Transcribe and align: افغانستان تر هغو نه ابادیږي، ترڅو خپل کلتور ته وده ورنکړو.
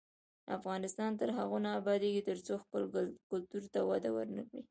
افغانستان 0.57 1.11
تر 1.19 1.29
هغو 1.37 1.57
نه 1.65 1.69
ابادیږي، 1.79 2.21
ترڅو 2.29 2.53
خپل 2.63 2.81
کلتور 3.31 3.63
ته 3.73 3.79
وده 3.89 4.09
ورنکړو. 4.13 4.59